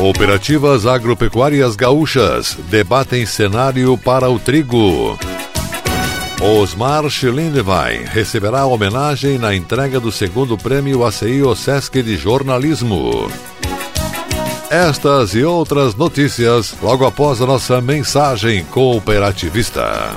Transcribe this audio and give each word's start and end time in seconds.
Cooperativas 0.00 0.86
agropecuárias 0.86 1.76
gaúchas 1.76 2.56
debatem 2.70 3.26
cenário 3.26 3.98
para 3.98 4.30
o 4.30 4.38
trigo. 4.38 5.18
Osmar 6.40 7.06
Schlindewein 7.10 8.04
receberá 8.06 8.64
homenagem 8.64 9.36
na 9.36 9.54
entrega 9.54 10.00
do 10.00 10.10
segundo 10.10 10.56
prêmio 10.56 11.04
ACI 11.04 11.42
Osesc 11.42 12.02
de 12.02 12.16
Jornalismo. 12.16 13.30
Estas 14.70 15.34
e 15.34 15.44
outras 15.44 15.94
notícias 15.94 16.74
logo 16.80 17.04
após 17.04 17.42
a 17.42 17.46
nossa 17.46 17.78
mensagem 17.82 18.64
cooperativista. 18.64 20.16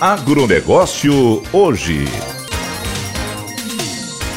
Agronegócio 0.00 1.42
hoje. 1.52 2.06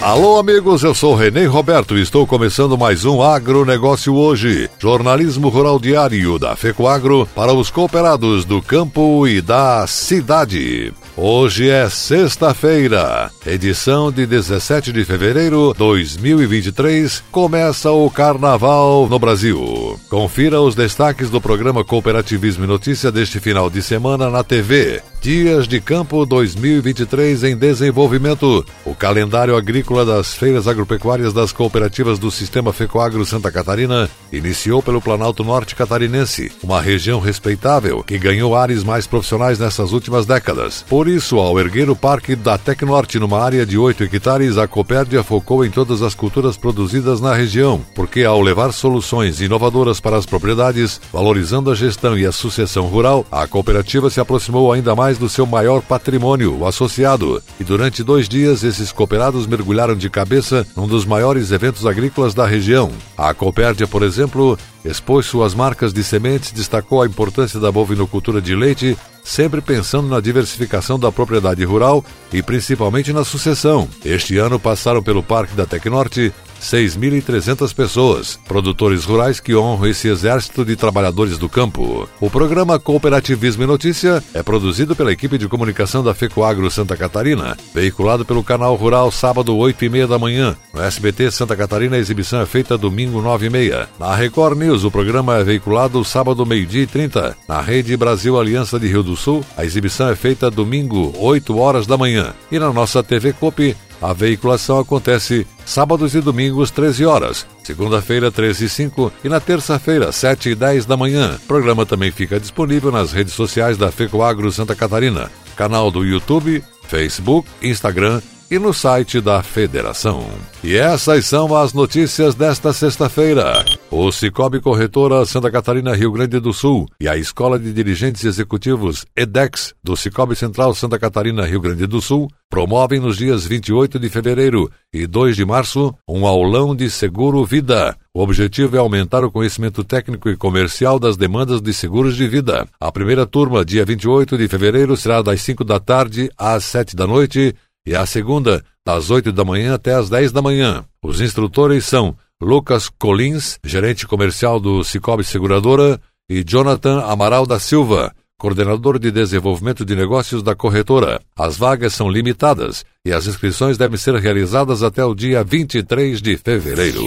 Alô, 0.01 0.37
amigos, 0.37 0.83
eu 0.83 0.93
sou 0.93 1.15
Renê 1.15 1.45
Roberto 1.45 1.97
e 1.97 2.01
estou 2.01 2.27
começando 2.27 2.77
mais 2.77 3.05
um 3.05 3.21
Agronegócio 3.21 4.13
hoje. 4.13 4.69
Jornalismo 4.77 5.47
rural 5.47 5.79
diário 5.79 6.37
da 6.37 6.57
FECOAGro 6.57 7.25
para 7.33 7.53
os 7.53 7.69
cooperados 7.69 8.43
do 8.43 8.61
campo 8.61 9.25
e 9.25 9.39
da 9.39 9.87
cidade. 9.87 10.91
Hoje 11.15 11.69
é 11.69 11.89
sexta-feira, 11.89 13.31
edição 13.45 14.11
de 14.11 14.25
17 14.25 14.91
de 14.91 15.05
fevereiro 15.05 15.71
de 15.71 15.79
2023. 15.79 17.23
Começa 17.31 17.89
o 17.89 18.09
Carnaval 18.09 19.07
no 19.07 19.17
Brasil. 19.17 19.97
Confira 20.09 20.59
os 20.59 20.75
destaques 20.75 21.29
do 21.29 21.39
programa 21.39 21.85
Cooperativismo 21.85 22.65
e 22.65 22.67
Notícia 22.67 23.09
deste 23.09 23.39
final 23.39 23.69
de 23.69 23.81
semana 23.81 24.29
na 24.29 24.43
TV. 24.43 25.01
Dias 25.23 25.69
de 25.69 25.79
Campo 25.79 26.25
2023 26.25 27.45
em 27.45 27.55
desenvolvimento. 27.55 28.65
O 28.83 28.93
calendário 28.93 29.55
agrícola 29.55 30.05
das 30.05 30.33
feiras 30.33 30.67
agropecuárias 30.67 31.31
das 31.31 31.53
cooperativas 31.53 32.19
do 32.19 32.29
Sistema 32.29 32.73
Fecoagro 32.73 33.25
Santa 33.25 33.49
Catarina 33.49 34.09
iniciou 34.33 34.83
pelo 34.83 35.01
Planalto 35.01 35.41
Norte 35.41 35.75
Catarinense, 35.75 36.51
uma 36.61 36.81
região 36.81 37.21
respeitável 37.21 38.03
que 38.03 38.17
ganhou 38.17 38.53
ares 38.53 38.83
mais 38.83 39.07
profissionais 39.07 39.57
nessas 39.57 39.93
últimas 39.93 40.25
décadas. 40.25 40.83
Por 40.89 41.07
isso, 41.07 41.37
ao 41.37 41.57
erguer 41.57 41.89
o 41.89 41.95
Parque 41.95 42.35
da 42.35 42.57
Tecnorte 42.57 43.17
numa 43.17 43.41
área 43.41 43.65
de 43.65 43.77
8 43.77 44.03
hectares, 44.03 44.57
a 44.57 44.67
Copérdia 44.67 45.23
focou 45.23 45.63
em 45.63 45.69
todas 45.69 46.01
as 46.01 46.13
culturas 46.13 46.57
produzidas 46.57 47.21
na 47.21 47.33
região, 47.33 47.79
porque 47.95 48.25
ao 48.25 48.41
levar 48.41 48.73
soluções 48.73 49.39
inovadoras 49.39 50.01
para 50.01 50.17
as 50.17 50.25
propriedades, 50.25 50.99
valorizando 51.13 51.71
a 51.71 51.75
gestão 51.75 52.17
e 52.17 52.25
a 52.25 52.31
sucessão 52.33 52.87
rural, 52.87 53.25
a 53.31 53.47
cooperativa 53.47 54.09
se 54.09 54.19
aproximou 54.19 54.73
ainda 54.73 54.93
mais 54.93 55.12
do 55.17 55.29
seu 55.29 55.45
maior 55.45 55.81
patrimônio, 55.81 56.57
o 56.57 56.67
associado. 56.67 57.41
E 57.59 57.63
durante 57.63 58.03
dois 58.03 58.27
dias, 58.27 58.63
esses 58.63 58.91
cooperados 58.91 59.47
mergulharam 59.47 59.95
de 59.95 60.09
cabeça 60.09 60.65
num 60.75 60.87
dos 60.87 61.05
maiores 61.05 61.51
eventos 61.51 61.85
agrícolas 61.85 62.33
da 62.33 62.45
região. 62.45 62.91
A 63.17 63.33
Copérdia, 63.33 63.87
por 63.87 64.03
exemplo, 64.03 64.57
expôs 64.83 65.25
suas 65.25 65.53
marcas 65.53 65.93
de 65.93 66.03
sementes, 66.03 66.51
destacou 66.51 67.01
a 67.01 67.05
importância 67.05 67.59
da 67.59 67.71
bovinocultura 67.71 68.41
de 68.41 68.55
leite, 68.55 68.97
sempre 69.23 69.61
pensando 69.61 70.07
na 70.07 70.19
diversificação 70.19 70.99
da 70.99 71.11
propriedade 71.11 71.63
rural 71.63 72.03
e 72.31 72.41
principalmente 72.41 73.13
na 73.13 73.23
sucessão. 73.23 73.87
Este 74.03 74.37
ano 74.37 74.59
passaram 74.59 75.01
pelo 75.01 75.23
Parque 75.23 75.55
da 75.55 75.65
Tecnorte 75.65 76.33
6.300 76.63 77.73
pessoas, 77.75 78.39
produtores 78.47 79.03
rurais 79.03 79.39
que 79.39 79.55
honram 79.55 79.87
esse 79.87 80.07
exército 80.07 80.63
de 80.63 80.75
trabalhadores 80.75 81.37
do 81.37 81.49
campo. 81.49 82.07
O 82.19 82.29
programa 82.29 82.79
Cooperativismo 82.79 83.63
e 83.63 83.67
Notícia 83.67 84.23
é 84.33 84.41
produzido 84.41 84.95
pela 84.95 85.11
equipe 85.11 85.37
de 85.37 85.47
comunicação 85.47 86.03
da 86.03 86.13
FECOAGRO 86.13 86.71
Santa 86.71 86.95
Catarina, 86.95 87.57
veiculado 87.73 88.23
pelo 88.23 88.43
canal 88.43 88.75
Rural 88.75 89.11
sábado 89.11 89.55
8 89.55 89.85
e 89.85 89.89
meia 89.89 90.07
da 90.07 90.17
manhã. 90.17 90.55
No 90.73 90.81
SBT 90.81 91.31
Santa 91.31 91.55
Catarina 91.55 91.97
a 91.97 91.99
exibição 91.99 92.41
é 92.41 92.45
feita 92.45 92.77
domingo 92.77 93.21
9 93.21 93.47
e 93.47 93.49
meia. 93.49 93.89
Na 93.99 94.15
Record 94.15 94.57
News 94.57 94.83
o 94.83 94.91
programa 94.91 95.37
é 95.37 95.43
veiculado 95.43 96.03
sábado 96.05 96.45
meio-dia 96.45 96.83
e 96.83 96.87
30. 96.87 97.35
Na 97.47 97.59
Rede 97.59 97.95
Brasil 97.97 98.39
Aliança 98.39 98.79
de 98.79 98.87
Rio 98.87 99.03
do 99.03 99.15
Sul 99.15 99.43
a 99.57 99.65
exibição 99.65 100.09
é 100.09 100.15
feita 100.15 100.49
domingo 100.49 101.13
8 101.17 101.57
horas 101.57 101.85
da 101.85 101.97
manhã. 101.97 102.33
E 102.51 102.57
na 102.57 102.71
nossa 102.71 103.03
TV 103.03 103.33
Copi 103.33 103.75
a 104.03 104.11
veiculação 104.11 104.79
acontece 104.79 105.47
sábados 105.65 106.13
e 106.13 106.19
domingos, 106.19 106.69
13 106.71 107.05
horas, 107.05 107.47
segunda-feira, 107.63 108.29
13 108.29 108.65
e 108.65 108.69
5 108.69 109.13
e 109.23 109.29
na 109.29 109.39
terça-feira, 109.39 110.11
7 110.11 110.49
e 110.49 110.55
10 110.55 110.85
da 110.85 110.97
manhã. 110.97 111.39
O 111.41 111.47
programa 111.47 111.85
também 111.85 112.11
fica 112.11 112.37
disponível 112.37 112.91
nas 112.91 113.13
redes 113.13 113.33
sociais 113.33 113.77
da 113.77 113.89
FECOAGRO 113.93 114.51
Santa 114.51 114.75
Catarina, 114.75 115.31
canal 115.55 115.89
do 115.89 116.03
YouTube, 116.03 116.61
Facebook, 116.85 117.47
Instagram 117.61 118.21
e 118.53 118.59
no 118.59 118.71
site 118.71 119.19
da 119.19 119.41
Federação. 119.41 120.23
E 120.63 120.75
essas 120.75 121.25
são 121.25 121.55
as 121.55 121.73
notícias 121.73 122.35
desta 122.35 122.71
sexta-feira. 122.71 123.65
O 123.89 124.11
Cicobi 124.11 124.59
Corretora 124.59 125.25
Santa 125.25 125.49
Catarina 125.49 125.95
Rio 125.95 126.11
Grande 126.11 126.39
do 126.39 126.53
Sul 126.53 126.87
e 126.99 127.07
a 127.07 127.17
Escola 127.17 127.57
de 127.57 127.73
Dirigentes 127.73 128.23
Executivos 128.23 129.07
EDEX 129.15 129.73
do 129.83 129.97
Cicobi 129.97 130.35
Central 130.35 130.75
Santa 130.75 130.99
Catarina 130.99 131.47
Rio 131.47 131.61
Grande 131.61 131.87
do 131.87 131.99
Sul 131.99 132.27
promovem 132.47 132.99
nos 132.99 133.17
dias 133.17 133.43
28 133.43 133.97
de 133.97 134.07
fevereiro 134.07 134.69
e 134.93 135.07
2 135.07 135.35
de 135.35 135.43
março 135.43 135.91
um 136.07 136.27
aulão 136.27 136.75
de 136.75 136.91
seguro 136.91 137.43
vida. 137.43 137.97
O 138.13 138.21
objetivo 138.21 138.75
é 138.75 138.79
aumentar 138.79 139.25
o 139.25 139.31
conhecimento 139.31 139.83
técnico 139.83 140.29
e 140.29 140.37
comercial 140.37 140.99
das 140.99 141.17
demandas 141.17 141.59
de 141.59 141.73
seguros 141.73 142.15
de 142.15 142.27
vida. 142.27 142.67
A 142.79 142.91
primeira 142.91 143.25
turma, 143.25 143.65
dia 143.65 143.83
28 143.83 144.37
de 144.37 144.47
fevereiro, 144.47 144.95
será 144.95 145.23
das 145.23 145.41
5 145.41 145.63
da 145.63 145.79
tarde 145.79 146.29
às 146.37 146.63
7 146.65 146.95
da 146.95 147.07
noite 147.07 147.55
e 147.85 147.95
a 147.95 148.05
segunda, 148.05 148.63
das 148.85 149.09
8 149.09 149.31
da 149.31 149.43
manhã 149.43 149.75
até 149.75 149.93
as 149.93 150.09
10 150.09 150.31
da 150.31 150.41
manhã. 150.41 150.85
Os 151.03 151.21
instrutores 151.21 151.85
são 151.85 152.15
Lucas 152.41 152.89
Colins, 152.89 153.59
gerente 153.63 154.07
comercial 154.07 154.59
do 154.59 154.83
Cicobi 154.83 155.23
Seguradora, 155.23 155.99
e 156.29 156.43
Jonathan 156.43 157.01
Amaral 157.01 157.45
da 157.45 157.59
Silva, 157.59 158.13
coordenador 158.37 158.97
de 158.97 159.11
desenvolvimento 159.11 159.85
de 159.85 159.95
negócios 159.95 160.41
da 160.41 160.55
corretora. 160.55 161.21
As 161.37 161.57
vagas 161.57 161.93
são 161.93 162.09
limitadas 162.09 162.83
e 163.05 163.11
as 163.11 163.27
inscrições 163.27 163.77
devem 163.77 163.97
ser 163.97 164.15
realizadas 164.15 164.83
até 164.83 165.03
o 165.03 165.13
dia 165.13 165.43
23 165.43 166.21
de 166.21 166.37
fevereiro. 166.37 167.01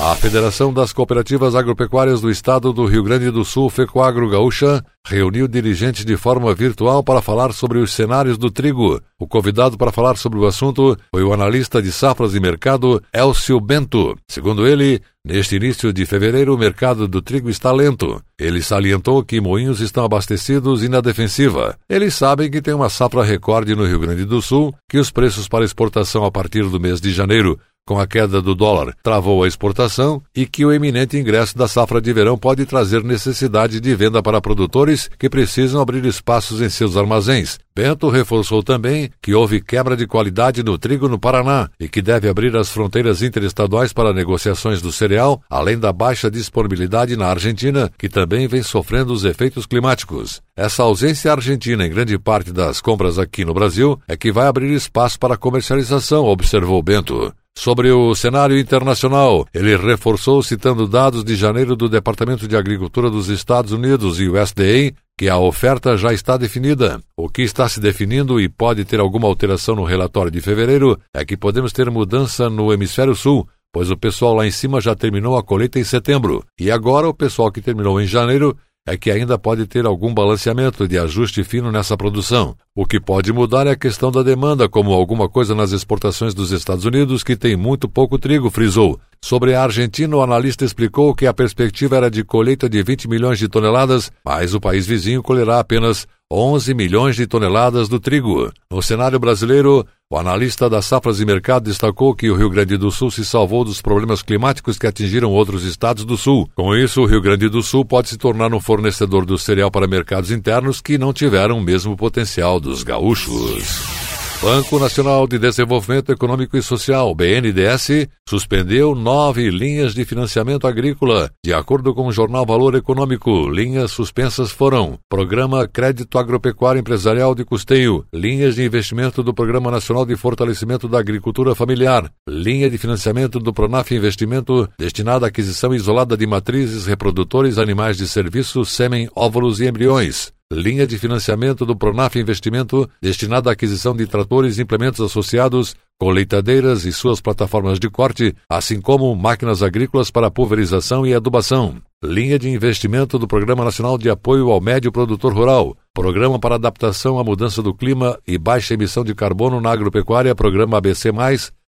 A 0.00 0.16
Federação 0.16 0.72
das 0.72 0.92
Cooperativas 0.92 1.54
Agropecuárias 1.54 2.20
do 2.20 2.30
Estado 2.30 2.72
do 2.72 2.86
Rio 2.86 3.04
Grande 3.04 3.30
do 3.30 3.44
Sul, 3.44 3.70
FECOAGRO 3.70 4.30
Gaúcha, 4.30 4.84
reuniu 5.06 5.46
dirigentes 5.46 6.04
de 6.04 6.16
forma 6.16 6.52
virtual 6.54 7.04
para 7.04 7.22
falar 7.22 7.52
sobre 7.52 7.78
os 7.78 7.92
cenários 7.92 8.38
do 8.38 8.50
trigo. 8.50 9.00
O 9.18 9.26
convidado 9.26 9.76
para 9.76 9.92
falar 9.92 10.16
sobre 10.16 10.38
o 10.38 10.46
assunto 10.46 10.96
foi 11.14 11.22
o 11.22 11.32
analista 11.32 11.80
de 11.80 11.92
safras 11.92 12.34
e 12.34 12.40
mercado, 12.40 13.02
Elcio 13.12 13.60
Bento. 13.60 14.16
Segundo 14.28 14.66
ele, 14.66 15.00
neste 15.24 15.56
início 15.56 15.92
de 15.92 16.04
fevereiro 16.04 16.54
o 16.54 16.58
mercado 16.58 17.06
do 17.06 17.22
trigo 17.22 17.48
está 17.48 17.70
lento. 17.70 18.20
Ele 18.38 18.60
salientou 18.60 19.22
que 19.22 19.40
moinhos 19.40 19.80
estão 19.80 20.04
abastecidos 20.04 20.82
e 20.82 20.88
na 20.88 21.00
defensiva. 21.00 21.76
Eles 21.88 22.14
sabem 22.14 22.50
que 22.50 22.62
tem 22.62 22.74
uma 22.74 22.88
safra 22.88 23.22
recorde 23.22 23.76
no 23.76 23.86
Rio 23.86 24.00
Grande 24.00 24.24
do 24.24 24.42
Sul, 24.42 24.74
que 24.88 24.98
os 24.98 25.10
preços 25.10 25.46
para 25.46 25.64
exportação 25.64 26.24
a 26.24 26.30
partir 26.30 26.64
do 26.64 26.80
mês 26.80 27.00
de 27.00 27.12
janeiro 27.12 27.58
com 27.86 27.98
a 27.98 28.06
queda 28.06 28.40
do 28.40 28.54
dólar, 28.54 28.94
travou 29.02 29.42
a 29.42 29.48
exportação 29.48 30.22
e 30.34 30.46
que 30.46 30.64
o 30.64 30.72
eminente 30.72 31.16
ingresso 31.16 31.56
da 31.58 31.66
safra 31.66 32.00
de 32.00 32.12
verão 32.12 32.38
pode 32.38 32.64
trazer 32.64 33.02
necessidade 33.02 33.80
de 33.80 33.94
venda 33.94 34.22
para 34.22 34.40
produtores 34.40 35.10
que 35.18 35.28
precisam 35.28 35.80
abrir 35.80 36.04
espaços 36.04 36.60
em 36.60 36.68
seus 36.68 36.96
armazéns. 36.96 37.58
Bento 37.74 38.08
reforçou 38.08 38.62
também 38.62 39.10
que 39.20 39.34
houve 39.34 39.60
quebra 39.60 39.96
de 39.96 40.06
qualidade 40.06 40.62
no 40.62 40.76
trigo 40.78 41.08
no 41.08 41.18
Paraná 41.18 41.70
e 41.80 41.88
que 41.88 42.02
deve 42.02 42.28
abrir 42.28 42.54
as 42.54 42.68
fronteiras 42.68 43.22
interestaduais 43.22 43.92
para 43.92 44.12
negociações 44.12 44.82
do 44.82 44.92
cereal, 44.92 45.42
além 45.48 45.78
da 45.78 45.92
baixa 45.92 46.30
disponibilidade 46.30 47.16
na 47.16 47.28
Argentina, 47.28 47.90
que 47.98 48.08
também 48.08 48.46
vem 48.46 48.62
sofrendo 48.62 49.12
os 49.12 49.24
efeitos 49.24 49.66
climáticos. 49.66 50.40
Essa 50.54 50.82
ausência 50.82 51.32
argentina 51.32 51.86
em 51.86 51.90
grande 51.90 52.18
parte 52.18 52.52
das 52.52 52.80
compras 52.80 53.18
aqui 53.18 53.44
no 53.44 53.54
Brasil 53.54 53.98
é 54.06 54.16
que 54.16 54.30
vai 54.30 54.46
abrir 54.46 54.70
espaço 54.72 55.18
para 55.18 55.36
comercialização, 55.36 56.26
observou 56.26 56.82
Bento. 56.82 57.32
Sobre 57.56 57.90
o 57.90 58.14
cenário 58.14 58.58
internacional, 58.58 59.46
ele 59.54 59.76
reforçou 59.76 60.42
citando 60.42 60.88
dados 60.88 61.22
de 61.22 61.36
janeiro 61.36 61.76
do 61.76 61.88
Departamento 61.88 62.48
de 62.48 62.56
Agricultura 62.56 63.10
dos 63.10 63.28
Estados 63.28 63.72
Unidos 63.72 64.18
e 64.18 64.28
USDA 64.28 64.94
que 65.16 65.28
a 65.28 65.38
oferta 65.38 65.96
já 65.96 66.12
está 66.12 66.36
definida. 66.36 67.00
O 67.16 67.28
que 67.28 67.42
está 67.42 67.68
se 67.68 67.78
definindo 67.78 68.40
e 68.40 68.48
pode 68.48 68.84
ter 68.84 68.98
alguma 68.98 69.28
alteração 69.28 69.76
no 69.76 69.84
relatório 69.84 70.30
de 70.30 70.40
fevereiro 70.40 70.98
é 71.14 71.24
que 71.24 71.36
podemos 71.36 71.72
ter 71.72 71.90
mudança 71.90 72.50
no 72.50 72.72
hemisfério 72.72 73.14
sul, 73.14 73.46
pois 73.72 73.90
o 73.90 73.96
pessoal 73.96 74.34
lá 74.34 74.46
em 74.46 74.50
cima 74.50 74.80
já 74.80 74.96
terminou 74.96 75.36
a 75.36 75.42
colheita 75.42 75.78
em 75.78 75.84
setembro, 75.84 76.44
e 76.58 76.70
agora 76.70 77.08
o 77.08 77.14
pessoal 77.14 77.52
que 77.52 77.60
terminou 77.60 78.00
em 78.00 78.06
janeiro 78.06 78.56
é 78.86 78.96
que 78.96 79.10
ainda 79.10 79.38
pode 79.38 79.66
ter 79.66 79.86
algum 79.86 80.12
balanceamento 80.12 80.88
de 80.88 80.98
ajuste 80.98 81.44
fino 81.44 81.70
nessa 81.70 81.96
produção. 81.96 82.56
O 82.74 82.84
que 82.84 82.98
pode 82.98 83.32
mudar 83.32 83.66
é 83.66 83.70
a 83.70 83.76
questão 83.76 84.10
da 84.10 84.22
demanda, 84.22 84.68
como 84.68 84.92
alguma 84.92 85.28
coisa 85.28 85.54
nas 85.54 85.72
exportações 85.72 86.34
dos 86.34 86.50
Estados 86.50 86.84
Unidos 86.84 87.22
que 87.22 87.36
tem 87.36 87.56
muito 87.56 87.88
pouco 87.88 88.18
trigo, 88.18 88.50
frisou. 88.50 88.98
Sobre 89.24 89.54
a 89.54 89.62
Argentina, 89.62 90.16
o 90.16 90.22
analista 90.22 90.64
explicou 90.64 91.14
que 91.14 91.26
a 91.26 91.34
perspectiva 91.34 91.96
era 91.96 92.10
de 92.10 92.24
colheita 92.24 92.68
de 92.68 92.82
20 92.82 93.08
milhões 93.08 93.38
de 93.38 93.48
toneladas, 93.48 94.10
mas 94.24 94.52
o 94.52 94.60
país 94.60 94.84
vizinho 94.84 95.22
colherá 95.22 95.60
apenas 95.60 96.08
11 96.30 96.74
milhões 96.74 97.14
de 97.14 97.26
toneladas 97.26 97.88
do 97.88 98.00
trigo. 98.00 98.50
No 98.68 98.82
cenário 98.82 99.20
brasileiro, 99.20 99.86
o 100.12 100.18
analista 100.18 100.68
das 100.68 100.84
safras 100.84 101.20
e 101.20 101.24
mercado 101.24 101.64
destacou 101.64 102.14
que 102.14 102.28
o 102.28 102.36
Rio 102.36 102.50
Grande 102.50 102.76
do 102.76 102.90
Sul 102.90 103.10
se 103.10 103.24
salvou 103.24 103.64
dos 103.64 103.80
problemas 103.80 104.20
climáticos 104.20 104.78
que 104.78 104.86
atingiram 104.86 105.30
outros 105.30 105.64
estados 105.64 106.04
do 106.04 106.18
Sul. 106.18 106.50
Com 106.54 106.76
isso, 106.76 107.00
o 107.00 107.06
Rio 107.06 107.22
Grande 107.22 107.48
do 107.48 107.62
Sul 107.62 107.82
pode 107.82 108.10
se 108.10 108.18
tornar 108.18 108.52
um 108.52 108.60
fornecedor 108.60 109.24
do 109.24 109.38
cereal 109.38 109.70
para 109.70 109.86
mercados 109.86 110.30
internos 110.30 110.82
que 110.82 110.98
não 110.98 111.14
tiveram 111.14 111.56
o 111.56 111.62
mesmo 111.62 111.96
potencial 111.96 112.60
dos 112.60 112.82
gaúchos. 112.82 114.01
Banco 114.42 114.76
Nacional 114.76 115.24
de 115.28 115.38
Desenvolvimento 115.38 116.10
Econômico 116.10 116.56
e 116.56 116.62
Social, 116.64 117.14
BNDES, 117.14 118.08
suspendeu 118.28 118.92
nove 118.92 119.48
linhas 119.50 119.94
de 119.94 120.04
financiamento 120.04 120.66
agrícola. 120.66 121.30
De 121.44 121.54
acordo 121.54 121.94
com 121.94 122.08
o 122.08 122.12
jornal 122.12 122.44
Valor 122.44 122.74
Econômico, 122.74 123.48
linhas 123.48 123.92
suspensas 123.92 124.50
foram 124.50 124.98
Programa 125.08 125.68
Crédito 125.68 126.18
Agropecuário 126.18 126.80
Empresarial 126.80 127.36
de 127.36 127.44
Custeio, 127.44 128.04
linhas 128.12 128.56
de 128.56 128.64
investimento 128.64 129.22
do 129.22 129.32
Programa 129.32 129.70
Nacional 129.70 130.04
de 130.04 130.16
Fortalecimento 130.16 130.88
da 130.88 130.98
Agricultura 130.98 131.54
Familiar, 131.54 132.10
linha 132.28 132.68
de 132.68 132.76
financiamento 132.78 133.38
do 133.38 133.52
Pronaf 133.52 133.94
Investimento 133.94 134.68
destinada 134.76 135.24
à 135.24 135.28
aquisição 135.28 135.72
isolada 135.72 136.16
de 136.16 136.26
matrizes, 136.26 136.86
reprodutores, 136.86 137.58
animais 137.58 137.96
de 137.96 138.08
serviço, 138.08 138.64
sêmen, 138.64 139.08
óvulos 139.14 139.60
e 139.60 139.68
embriões 139.68 140.32
linha 140.54 140.86
de 140.86 140.98
financiamento 140.98 141.64
do 141.64 141.76
Pronaf 141.76 142.16
Investimento 142.16 142.88
destinada 143.00 143.50
à 143.50 143.52
aquisição 143.52 143.94
de 143.94 144.06
tratores 144.06 144.58
e 144.58 144.62
implementos 144.62 145.00
associados, 145.00 145.74
colheitadeiras 146.02 146.84
e 146.84 146.92
suas 146.92 147.20
plataformas 147.20 147.78
de 147.78 147.88
corte, 147.88 148.34
assim 148.50 148.80
como 148.80 149.14
máquinas 149.14 149.62
agrícolas 149.62 150.10
para 150.10 150.32
pulverização 150.32 151.06
e 151.06 151.14
adubação. 151.14 151.76
Linha 152.02 152.36
de 152.36 152.50
investimento 152.50 153.20
do 153.20 153.28
Programa 153.28 153.64
Nacional 153.64 153.96
de 153.96 154.10
Apoio 154.10 154.50
ao 154.50 154.60
Médio 154.60 154.90
Produtor 154.90 155.32
Rural, 155.32 155.76
Programa 155.94 156.40
para 156.40 156.56
Adaptação 156.56 157.20
à 157.20 157.22
Mudança 157.22 157.62
do 157.62 157.72
Clima 157.72 158.18
e 158.26 158.36
Baixa 158.36 158.74
Emissão 158.74 159.04
de 159.04 159.14
Carbono 159.14 159.60
na 159.60 159.70
Agropecuária, 159.70 160.34
Programa 160.34 160.78
ABC+, 160.78 161.12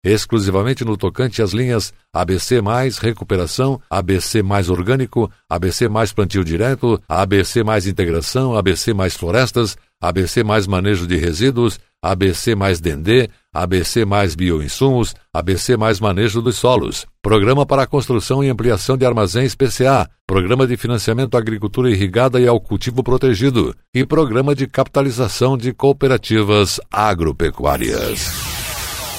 exclusivamente 0.03 0.83
no 0.83 0.97
tocante 0.97 1.41
às 1.41 1.53
linhas 1.53 1.93
ABC+, 2.13 2.59
Recuperação, 2.99 3.79
ABC+, 3.89 4.43
Orgânico, 4.69 5.31
ABC+, 5.49 5.87
Plantio 6.13 6.43
Direto, 6.43 7.01
ABC+, 7.07 7.61
Integração, 7.87 8.57
ABC+, 8.57 8.93
Florestas, 9.11 9.77
ABC+, 10.07 10.43
Manejo 10.67 11.07
de 11.07 11.17
Resíduos, 11.17 11.79
ABC+, 12.01 12.55
Dendê, 12.81 13.29
ABC 13.53 14.05
mais 14.05 14.35
bioinsumos, 14.35 15.15
ABC 15.33 15.75
mais 15.75 15.99
manejo 15.99 16.41
dos 16.41 16.55
solos, 16.55 17.05
Programa 17.21 17.65
para 17.65 17.83
a 17.83 17.87
Construção 17.87 18.43
e 18.43 18.49
Ampliação 18.49 18.97
de 18.97 19.05
Armazéns 19.05 19.55
PCA, 19.55 20.07
Programa 20.27 20.67
de 20.67 20.77
Financiamento 20.77 21.35
à 21.35 21.39
Agricultura 21.39 21.89
Irrigada 21.89 22.39
e 22.39 22.47
ao 22.47 22.59
Cultivo 22.59 23.01
Protegido 23.01 23.75
e 23.93 24.05
Programa 24.05 24.53
de 24.53 24.67
Capitalização 24.67 25.57
de 25.57 25.73
Cooperativas 25.73 26.79
Agropecuárias. 26.91 28.64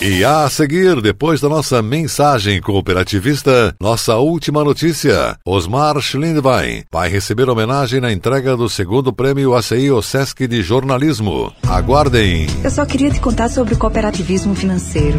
E 0.00 0.22
a 0.22 0.48
seguir, 0.50 1.00
depois 1.00 1.40
da 1.40 1.48
nossa 1.48 1.81
mensagem 1.81 2.60
cooperativista, 2.60 3.75
nossa 3.81 4.16
última 4.16 4.62
notícia: 4.62 5.38
Osmar 5.44 5.98
Schlindwein 6.02 6.84
vai 6.93 7.08
receber 7.08 7.48
homenagem 7.48 7.98
na 7.98 8.12
entrega 8.12 8.56
do 8.56 8.69
segundo 8.69 9.10
prêmio 9.10 9.54
ACI 9.54 9.90
OSESC 9.90 10.46
de 10.46 10.62
jornalismo. 10.62 11.50
Aguardem! 11.66 12.46
Eu 12.62 12.70
só 12.70 12.84
queria 12.84 13.10
te 13.10 13.20
contar 13.20 13.48
sobre 13.48 13.72
o 13.72 13.78
cooperativismo 13.78 14.54
financeiro 14.54 15.19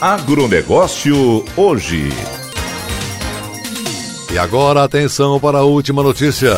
Agronegócio 0.00 1.44
hoje. 1.56 2.08
E 4.32 4.38
agora 4.38 4.84
atenção 4.84 5.40
para 5.40 5.58
a 5.58 5.64
última 5.64 6.04
notícia. 6.04 6.54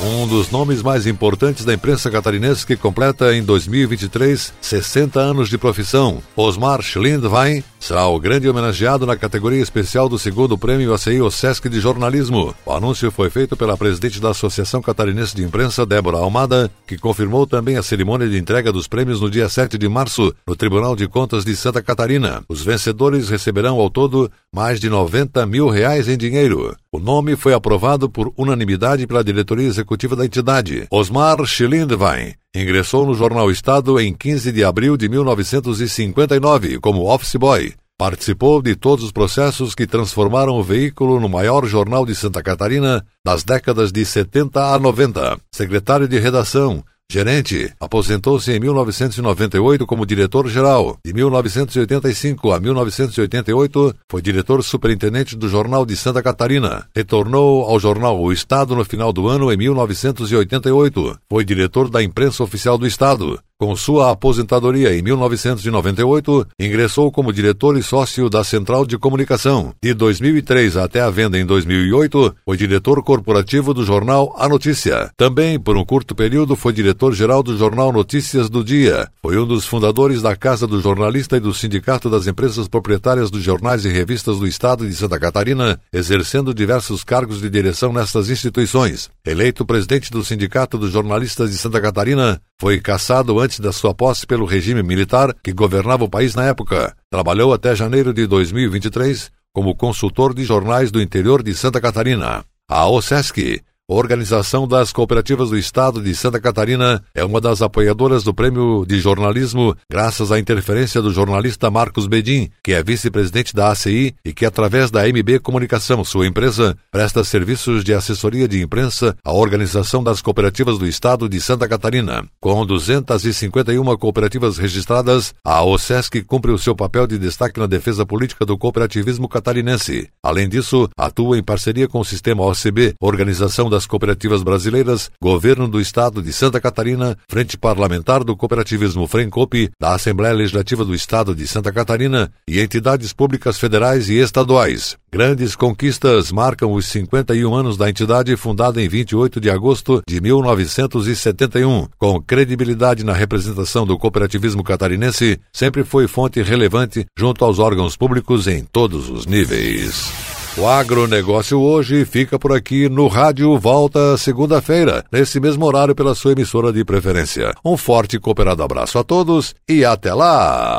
Um 0.00 0.26
dos 0.26 0.50
nomes 0.50 0.80
mais 0.82 1.06
importantes 1.06 1.66
da 1.66 1.74
imprensa 1.74 2.10
catarinense 2.10 2.64
que 2.64 2.74
completa 2.74 3.34
em 3.34 3.42
2023 3.42 4.54
60 4.62 5.20
anos 5.20 5.50
de 5.50 5.58
profissão, 5.58 6.22
Osmar 6.34 6.80
Schlindwein, 6.80 7.62
será 7.84 8.06
o 8.06 8.18
grande 8.18 8.48
homenageado 8.48 9.04
na 9.04 9.14
categoria 9.14 9.60
especial 9.60 10.08
do 10.08 10.18
segundo 10.18 10.56
prêmio 10.56 10.94
ACI 10.94 11.20
OSESC 11.20 11.68
de 11.68 11.80
jornalismo. 11.80 12.54
O 12.64 12.72
anúncio 12.72 13.10
foi 13.10 13.28
feito 13.28 13.58
pela 13.58 13.76
presidente 13.76 14.18
da 14.18 14.30
Associação 14.30 14.80
Catarinense 14.80 15.36
de 15.36 15.44
Imprensa, 15.44 15.84
Débora 15.84 16.16
Almada, 16.16 16.70
que 16.86 16.96
confirmou 16.96 17.46
também 17.46 17.76
a 17.76 17.82
cerimônia 17.82 18.26
de 18.26 18.38
entrega 18.38 18.72
dos 18.72 18.88
prêmios 18.88 19.20
no 19.20 19.30
dia 19.30 19.50
7 19.50 19.76
de 19.76 19.86
março, 19.86 20.34
no 20.46 20.56
Tribunal 20.56 20.96
de 20.96 21.06
Contas 21.06 21.44
de 21.44 21.54
Santa 21.54 21.82
Catarina. 21.82 22.42
Os 22.48 22.64
vencedores 22.64 23.28
receberão 23.28 23.78
ao 23.78 23.90
todo 23.90 24.32
mais 24.50 24.80
de 24.80 24.88
90 24.88 25.44
mil 25.44 25.68
reais 25.68 26.08
em 26.08 26.16
dinheiro. 26.16 26.74
O 26.90 26.98
nome 26.98 27.36
foi 27.36 27.52
aprovado 27.52 28.08
por 28.08 28.32
unanimidade 28.34 29.06
pela 29.06 29.22
diretoria 29.22 29.68
executiva 29.68 30.16
da 30.16 30.24
entidade. 30.24 30.86
Osmar 30.90 31.44
Schilindwein 31.44 32.34
ingressou 32.54 33.04
no 33.04 33.14
jornal 33.14 33.50
Estado 33.50 33.98
em 33.98 34.14
15 34.14 34.52
de 34.52 34.62
abril 34.62 34.96
de 34.96 35.08
1959 35.08 36.78
como 36.78 37.12
office 37.12 37.34
boy. 37.34 37.73
Participou 37.96 38.60
de 38.60 38.74
todos 38.74 39.04
os 39.04 39.12
processos 39.12 39.72
que 39.72 39.86
transformaram 39.86 40.54
o 40.54 40.62
veículo 40.64 41.20
no 41.20 41.28
maior 41.28 41.64
jornal 41.64 42.04
de 42.04 42.12
Santa 42.12 42.42
Catarina 42.42 43.06
das 43.24 43.44
décadas 43.44 43.92
de 43.92 44.04
70 44.04 44.74
a 44.74 44.78
90. 44.80 45.38
Secretário 45.52 46.08
de 46.08 46.18
redação, 46.18 46.82
gerente. 47.08 47.72
Aposentou-se 47.78 48.50
em 48.50 48.58
1998 48.58 49.86
como 49.86 50.04
diretor-geral. 50.04 50.98
De 51.04 51.12
1985 51.14 52.52
a 52.52 52.58
1988, 52.58 53.94
foi 54.10 54.20
diretor 54.20 54.64
superintendente 54.64 55.36
do 55.36 55.48
Jornal 55.48 55.86
de 55.86 55.96
Santa 55.96 56.20
Catarina. 56.20 56.88
Retornou 56.94 57.62
ao 57.62 57.78
jornal 57.78 58.20
O 58.20 58.32
Estado 58.32 58.74
no 58.74 58.84
final 58.84 59.12
do 59.12 59.28
ano 59.28 59.52
em 59.52 59.56
1988. 59.56 61.16
Foi 61.30 61.44
diretor 61.44 61.88
da 61.88 62.02
imprensa 62.02 62.42
oficial 62.42 62.76
do 62.76 62.88
Estado. 62.88 63.38
Com 63.56 63.76
sua 63.76 64.10
aposentadoria 64.10 64.92
em 64.98 65.00
1998, 65.00 66.44
ingressou 66.58 67.12
como 67.12 67.32
diretor 67.32 67.78
e 67.78 67.84
sócio 67.84 68.28
da 68.28 68.42
Central 68.42 68.84
de 68.84 68.98
Comunicação. 68.98 69.72
De 69.80 69.94
2003 69.94 70.76
até 70.76 71.00
a 71.00 71.08
venda 71.08 71.38
em 71.38 71.46
2008, 71.46 72.34
foi 72.44 72.56
diretor 72.56 73.00
corporativo 73.04 73.72
do 73.72 73.84
jornal 73.84 74.34
A 74.36 74.48
Notícia. 74.48 75.08
Também, 75.16 75.56
por 75.60 75.76
um 75.76 75.84
curto 75.84 76.16
período, 76.16 76.56
foi 76.56 76.72
diretor-geral 76.72 77.44
do 77.44 77.56
jornal 77.56 77.92
Notícias 77.92 78.50
do 78.50 78.64
Dia. 78.64 79.08
Foi 79.22 79.38
um 79.38 79.46
dos 79.46 79.64
fundadores 79.64 80.20
da 80.20 80.34
Casa 80.34 80.66
do 80.66 80.80
Jornalista 80.80 81.36
e 81.36 81.40
do 81.40 81.54
Sindicato 81.54 82.10
das 82.10 82.26
Empresas 82.26 82.66
Proprietárias 82.66 83.30
dos 83.30 83.44
Jornais 83.44 83.84
e 83.84 83.88
Revistas 83.88 84.40
do 84.40 84.48
Estado 84.48 84.84
de 84.84 84.94
Santa 84.96 85.20
Catarina, 85.20 85.78
exercendo 85.92 86.52
diversos 86.52 87.04
cargos 87.04 87.40
de 87.40 87.48
direção 87.48 87.92
nestas 87.92 88.28
instituições. 88.28 89.08
Eleito 89.24 89.64
presidente 89.64 90.10
do 90.10 90.24
Sindicato 90.24 90.76
dos 90.76 90.90
Jornalistas 90.90 91.52
de 91.52 91.56
Santa 91.56 91.80
Catarina, 91.80 92.42
foi 92.60 92.80
cassado 92.80 93.43
antes 93.44 93.60
da 93.60 93.72
sua 93.72 93.94
posse 93.94 94.26
pelo 94.26 94.46
regime 94.46 94.82
militar 94.82 95.34
que 95.42 95.52
governava 95.52 96.04
o 96.04 96.08
país 96.08 96.34
na 96.34 96.46
época. 96.46 96.96
Trabalhou 97.10 97.52
até 97.52 97.76
janeiro 97.76 98.12
de 98.12 98.26
2023 98.26 99.30
como 99.52 99.76
consultor 99.76 100.34
de 100.34 100.44
jornais 100.44 100.90
do 100.90 101.00
interior 101.00 101.42
de 101.42 101.54
Santa 101.54 101.80
Catarina. 101.80 102.44
A 102.68 102.88
OSESC 102.88 103.62
Organização 103.86 104.66
das 104.66 104.94
Cooperativas 104.94 105.50
do 105.50 105.58
Estado 105.58 106.00
de 106.00 106.14
Santa 106.14 106.40
Catarina 106.40 107.04
é 107.14 107.22
uma 107.22 107.38
das 107.38 107.60
apoiadoras 107.60 108.24
do 108.24 108.32
Prêmio 108.32 108.86
de 108.86 108.98
Jornalismo, 108.98 109.76
graças 109.90 110.32
à 110.32 110.38
interferência 110.38 111.02
do 111.02 111.12
jornalista 111.12 111.70
Marcos 111.70 112.06
Bedin, 112.06 112.48
que 112.62 112.72
é 112.72 112.82
vice-presidente 112.82 113.54
da 113.54 113.70
ACI 113.70 114.14
e 114.24 114.32
que, 114.32 114.46
através 114.46 114.90
da 114.90 115.06
MB 115.06 115.38
Comunicação, 115.42 116.02
sua 116.02 116.26
empresa, 116.26 116.74
presta 116.90 117.22
serviços 117.22 117.84
de 117.84 117.92
assessoria 117.92 118.48
de 118.48 118.62
imprensa 118.62 119.14
à 119.22 119.34
Organização 119.34 120.02
das 120.02 120.22
Cooperativas 120.22 120.78
do 120.78 120.86
Estado 120.86 121.28
de 121.28 121.38
Santa 121.38 121.68
Catarina. 121.68 122.24
Com 122.40 122.64
251 122.64 123.84
cooperativas 123.98 124.56
registradas, 124.56 125.34
a 125.44 125.62
OSESC 125.62 126.22
cumpre 126.22 126.52
o 126.52 126.58
seu 126.58 126.74
papel 126.74 127.06
de 127.06 127.18
destaque 127.18 127.60
na 127.60 127.66
defesa 127.66 128.06
política 128.06 128.46
do 128.46 128.56
cooperativismo 128.56 129.28
catarinense. 129.28 130.08
Além 130.22 130.48
disso, 130.48 130.88
atua 130.96 131.36
em 131.36 131.42
parceria 131.42 131.86
com 131.86 132.00
o 132.00 132.04
Sistema 132.04 132.46
OCB, 132.46 132.94
Organização 132.98 133.73
das 133.74 133.86
Cooperativas 133.86 134.42
Brasileiras, 134.42 135.10
Governo 135.20 135.66
do 135.66 135.80
Estado 135.80 136.22
de 136.22 136.32
Santa 136.32 136.60
Catarina, 136.60 137.18
Frente 137.28 137.58
Parlamentar 137.58 138.22
do 138.22 138.36
Cooperativismo 138.36 139.06
FRENCOP, 139.08 139.70
da 139.80 139.94
Assembleia 139.94 140.32
Legislativa 140.32 140.84
do 140.84 140.94
Estado 140.94 141.34
de 141.34 141.46
Santa 141.48 141.72
Catarina 141.72 142.30
e 142.48 142.60
entidades 142.60 143.12
públicas 143.12 143.58
federais 143.58 144.08
e 144.08 144.14
estaduais. 144.14 144.96
Grandes 145.12 145.56
conquistas 145.56 146.30
marcam 146.30 146.72
os 146.72 146.86
51 146.86 147.52
anos 147.54 147.76
da 147.76 147.90
entidade 147.90 148.36
fundada 148.36 148.80
em 148.80 148.88
28 148.88 149.40
de 149.40 149.50
agosto 149.50 150.02
de 150.08 150.20
1971. 150.20 151.88
Com 151.98 152.20
credibilidade 152.20 153.04
na 153.04 153.12
representação 153.12 153.84
do 153.84 153.98
cooperativismo 153.98 154.62
catarinense, 154.62 155.38
sempre 155.52 155.82
foi 155.82 156.06
fonte 156.06 156.40
relevante 156.42 157.06
junto 157.16 157.44
aos 157.44 157.58
órgãos 157.58 157.96
públicos 157.96 158.46
em 158.46 158.62
todos 158.64 159.08
os 159.08 159.26
níveis. 159.26 160.33
O 160.56 160.68
agronegócio 160.68 161.60
hoje 161.60 162.04
fica 162.04 162.38
por 162.38 162.52
aqui 162.52 162.88
no 162.88 163.08
rádio. 163.08 163.58
Volta 163.58 164.16
segunda-feira, 164.16 165.04
nesse 165.10 165.40
mesmo 165.40 165.66
horário, 165.66 165.96
pela 165.96 166.14
sua 166.14 166.30
emissora 166.30 166.72
de 166.72 166.84
preferência. 166.84 167.52
Um 167.64 167.76
forte 167.76 168.16
e 168.16 168.20
cooperado 168.20 168.62
abraço 168.62 168.96
a 168.96 169.02
todos 169.02 169.52
e 169.68 169.84
até 169.84 170.14
lá! 170.14 170.78